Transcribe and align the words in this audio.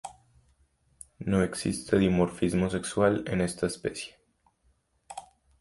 No 1.19 1.43
existe 1.43 1.99
dimorfismo 1.99 2.71
sexual 2.71 3.23
en 3.27 3.39
esta 3.41 3.67
especie. 3.67 4.15